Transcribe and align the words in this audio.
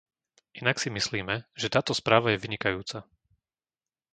Inak 0.59 0.77
si 0.81 0.89
myslíme, 0.97 1.35
že 1.61 1.69
táto 1.75 1.93
správa 2.01 2.27
je 2.33 2.41
vynikajúca. 2.45 2.99